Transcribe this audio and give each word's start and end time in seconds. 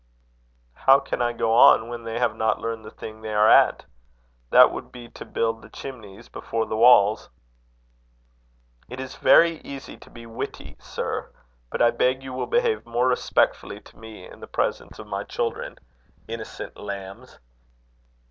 "How 0.73 0.99
can 0.99 1.21
I 1.21 1.31
go 1.31 1.53
on 1.53 1.87
when 1.87 2.05
they 2.05 2.17
have 2.17 2.35
not 2.35 2.59
learned 2.59 2.83
the 2.83 2.89
thing 2.89 3.21
they 3.21 3.35
are 3.35 3.47
at? 3.47 3.85
That 4.49 4.71
would 4.71 4.91
be 4.91 5.07
to 5.09 5.25
build 5.25 5.61
the 5.61 5.69
chimneys 5.69 6.27
before 6.27 6.65
the 6.65 6.75
walls." 6.75 7.29
"It 8.89 8.99
is 8.99 9.17
very 9.17 9.59
easy 9.61 9.97
to 9.97 10.09
be 10.09 10.25
witty, 10.25 10.75
sir; 10.79 11.29
but 11.69 11.83
I 11.83 11.91
beg 11.91 12.23
you 12.23 12.33
will 12.33 12.47
behave 12.47 12.83
more 12.83 13.07
respectfully 13.09 13.79
to 13.79 13.97
me 13.99 14.27
in 14.27 14.39
the 14.39 14.47
presence 14.47 14.97
of 14.97 15.05
my 15.05 15.23
children, 15.23 15.77
innocent 16.27 16.77
lambs!" 16.77 17.37